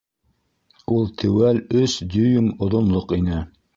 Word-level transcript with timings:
Ул 0.95 1.05
теүәл 1.23 1.61
өс 1.81 1.99
дюйм 2.15 2.49
оҙонлоҡ 2.69 3.15
ине. 3.21 3.45